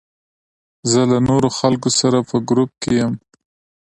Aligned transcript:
زه 0.91 1.01
له 1.11 1.17
نورو 1.29 1.49
خلکو 1.59 1.89
سره 1.99 2.17
په 2.29 2.37
ګروپ 2.49 2.71
کې 2.81 2.91
یم. 2.99 3.13